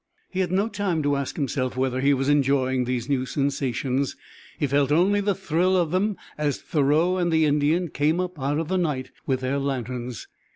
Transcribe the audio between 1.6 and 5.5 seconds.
whether he was enjoying these new sensations; he felt only the